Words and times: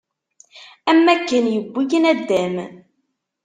Am 0.89 1.03
akken 1.13 1.45
yewwi-k 1.53 1.91
naddam. 2.01 2.55